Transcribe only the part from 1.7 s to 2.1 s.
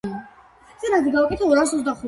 მეტი?